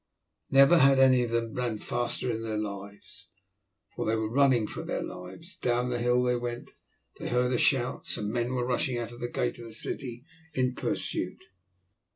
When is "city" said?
9.75-10.25